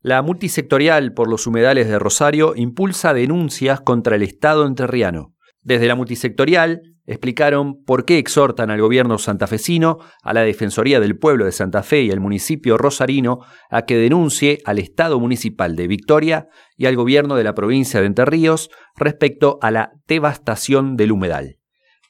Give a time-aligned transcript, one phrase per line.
[0.00, 5.34] La multisectorial por los humedales de Rosario impulsa denuncias contra el Estado entrerriano.
[5.62, 11.46] Desde la multisectorial explicaron por qué exhortan al gobierno santafesino, a la Defensoría del Pueblo
[11.46, 13.40] de Santa Fe y al municipio rosarino
[13.70, 16.46] a que denuncie al Estado municipal de Victoria
[16.76, 21.57] y al gobierno de la provincia de Entre Ríos respecto a la devastación del humedal.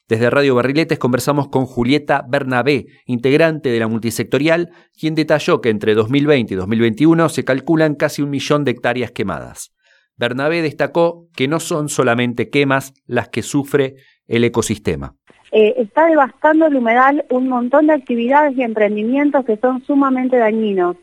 [0.09, 5.93] Desde Radio Barriletes conversamos con Julieta Bernabé, integrante de la multisectorial, quien detalló que entre
[5.93, 9.71] 2020 y 2021 se calculan casi un millón de hectáreas quemadas.
[10.17, 15.13] Bernabé destacó que no son solamente quemas las que sufre el ecosistema.
[15.51, 20.97] Eh, está devastando el humedal un montón de actividades y emprendimientos que son sumamente dañinos.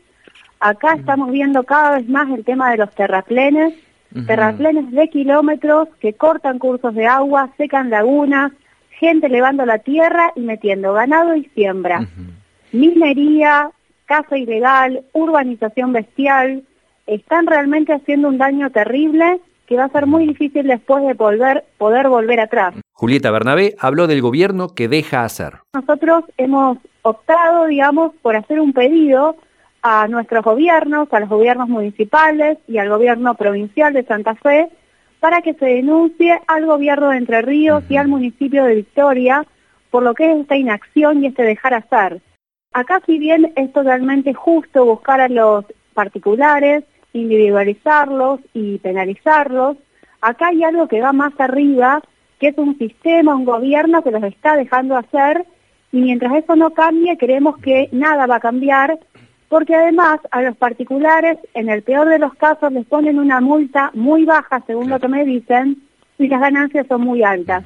[0.59, 3.73] Acá estamos viendo cada vez más el tema de los terraplenes,
[4.25, 8.51] terraplenes de kilómetros que cortan cursos de agua, secan lagunas,
[8.99, 12.07] gente levando la tierra y metiendo ganado y siembra.
[12.71, 13.71] Minería,
[14.05, 16.63] caza ilegal, urbanización bestial,
[17.05, 21.65] están realmente haciendo un daño terrible que va a ser muy difícil después de volver,
[21.77, 22.73] poder volver atrás.
[22.93, 25.55] Julieta Bernabé habló del gobierno que deja hacer.
[25.73, 29.35] Nosotros hemos optado, digamos, por hacer un pedido
[29.81, 34.69] a nuestros gobiernos, a los gobiernos municipales y al gobierno provincial de Santa Fe,
[35.19, 39.45] para que se denuncie al gobierno de Entre Ríos y al municipio de Victoria
[39.89, 42.21] por lo que es esta inacción y este dejar hacer.
[42.73, 49.77] Acá si bien es totalmente justo buscar a los particulares, individualizarlos y penalizarlos,
[50.21, 52.01] acá hay algo que va más arriba,
[52.39, 55.45] que es un sistema, un gobierno que los está dejando hacer
[55.91, 58.99] y mientras eso no cambie creemos que nada va a cambiar
[59.49, 63.91] porque además a los particulares, en el peor de los casos, les ponen una multa
[63.93, 65.83] muy baja, según lo que me dicen,
[66.17, 67.63] y las ganancias son muy altas.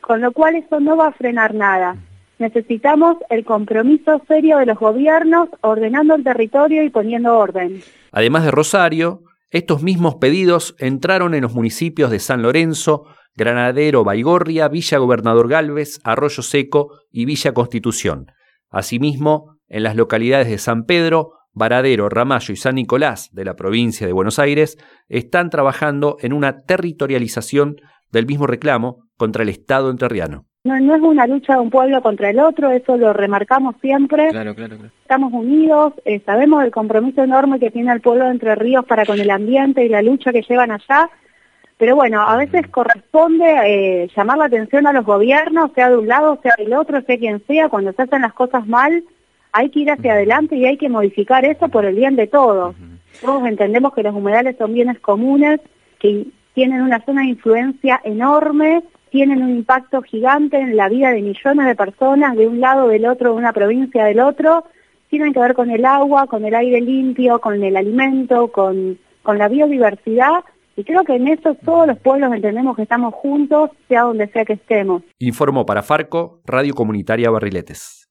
[0.00, 1.96] Con lo cual eso no va a frenar nada.
[2.38, 7.80] Necesitamos el compromiso serio de los gobiernos ordenando el territorio y poniendo orden.
[8.10, 14.68] Además de Rosario, estos mismos pedidos entraron en los municipios de San Lorenzo, Granadero, Baigorria,
[14.68, 18.32] Villa Gobernador Galvez, Arroyo Seco y Villa Constitución.
[18.70, 24.06] Asimismo, en las localidades de San Pedro, Varadero, Ramallo y San Nicolás de la provincia
[24.06, 24.78] de Buenos Aires
[25.08, 27.76] están trabajando en una territorialización
[28.12, 30.44] del mismo reclamo contra el Estado enterriano.
[30.64, 34.28] No, no es una lucha de un pueblo contra el otro, eso lo remarcamos siempre.
[34.28, 34.92] Claro, claro, claro.
[35.00, 39.06] Estamos unidos, eh, sabemos el compromiso enorme que tiene el pueblo de Entre Ríos para
[39.06, 41.08] con el ambiente y la lucha que llevan allá,
[41.78, 46.06] pero bueno, a veces corresponde eh, llamar la atención a los gobiernos, sea de un
[46.06, 49.02] lado, sea del otro, sea quien sea, cuando se hacen las cosas mal,
[49.52, 52.74] hay que ir hacia adelante y hay que modificar eso por el bien de todos.
[53.20, 55.60] Todos entendemos que los humedales son bienes comunes,
[55.98, 61.20] que tienen una zona de influencia enorme, tienen un impacto gigante en la vida de
[61.20, 64.64] millones de personas de un lado, del otro, de una provincia, del otro,
[65.10, 69.36] tienen que ver con el agua, con el aire limpio, con el alimento, con, con
[69.36, 70.44] la biodiversidad,
[70.76, 74.46] y creo que en eso todos los pueblos entendemos que estamos juntos, sea donde sea
[74.46, 75.02] que estemos.
[75.18, 78.01] Informó para Farco, Radio Comunitaria Barriletes.